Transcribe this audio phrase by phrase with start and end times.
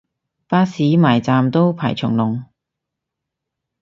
[0.47, 2.43] 巴士埋站都排長龍